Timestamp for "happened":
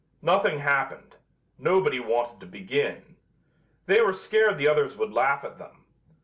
0.57-1.17